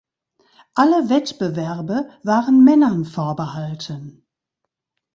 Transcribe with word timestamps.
Alle 0.73 1.11
Wettbewerbe 1.11 2.09
waren 2.23 2.63
Männern 2.63 3.05
vorbehalten. 3.05 4.25